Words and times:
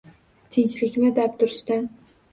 Tinchlikmi? 0.55 1.13
Dabdurustdan. 1.19 1.89